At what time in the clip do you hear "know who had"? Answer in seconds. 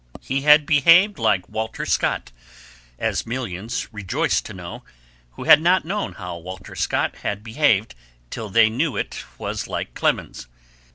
4.55-5.61